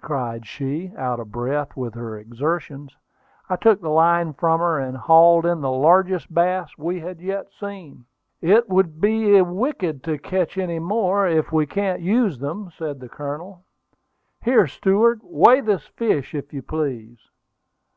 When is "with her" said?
1.76-2.18